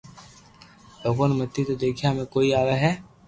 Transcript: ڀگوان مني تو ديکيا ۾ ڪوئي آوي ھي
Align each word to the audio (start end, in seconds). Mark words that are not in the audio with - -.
ڀگوان 1.01 1.31
مني 1.37 1.61
تو 1.67 1.73
ديکيا 1.81 2.09
۾ 2.21 2.23
ڪوئي 2.33 2.49
آوي 2.59 2.75
ھي 2.83 2.91